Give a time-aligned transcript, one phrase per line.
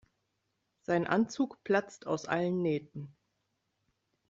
[0.81, 3.15] Sein Anzug platzt aus allen Nähten.